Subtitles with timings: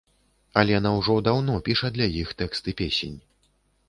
[0.61, 3.17] Алена ўжо даўно піша для іх тэксты песень.